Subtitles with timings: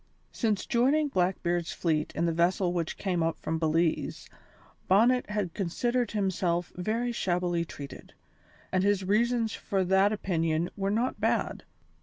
[0.31, 4.27] Since joining Blackbeard's fleet in the vessel which came up from Belize,
[4.87, 8.15] Bonnet had considered himself very shabbily treated,
[8.71, 11.65] and his reasons for that opinion were not bad.